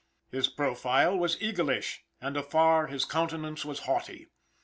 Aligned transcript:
His 0.31 0.47
profile 0.47 1.15
was 1.15 1.35
eagleish, 1.39 1.99
and 2.19 2.35
afar 2.35 2.87
his 2.87 3.05
countenance 3.05 3.63
was 3.63 3.81
haughty. 3.81 4.29